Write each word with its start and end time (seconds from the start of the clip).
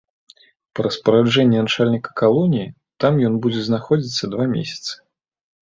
Па 0.77 0.85
распараджэнні 0.87 1.57
начальніка 1.67 2.11
калоніі 2.23 2.67
там 3.05 3.13
ён 3.31 3.39
будзе 3.45 3.61
знаходзіцца 3.71 4.23
два 4.35 4.45
месяцы. 4.57 4.93